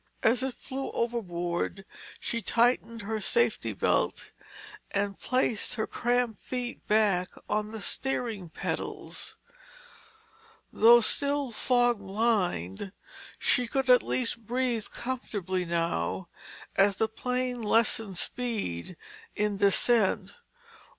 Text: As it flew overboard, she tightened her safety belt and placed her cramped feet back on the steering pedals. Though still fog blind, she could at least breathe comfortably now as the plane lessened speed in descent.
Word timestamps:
As 0.23 0.41
it 0.41 0.55
flew 0.55 0.89
overboard, 0.93 1.85
she 2.19 2.41
tightened 2.41 3.03
her 3.03 3.21
safety 3.21 3.71
belt 3.71 4.31
and 4.89 5.19
placed 5.19 5.75
her 5.75 5.85
cramped 5.85 6.41
feet 6.41 6.87
back 6.87 7.29
on 7.47 7.69
the 7.71 7.79
steering 7.81 8.49
pedals. 8.49 9.37
Though 10.73 11.01
still 11.01 11.51
fog 11.51 11.99
blind, 11.99 12.93
she 13.37 13.67
could 13.67 13.91
at 13.91 14.01
least 14.01 14.43
breathe 14.47 14.85
comfortably 14.91 15.65
now 15.65 16.27
as 16.75 16.95
the 16.95 17.07
plane 17.07 17.61
lessened 17.61 18.17
speed 18.17 18.97
in 19.35 19.57
descent. 19.57 20.35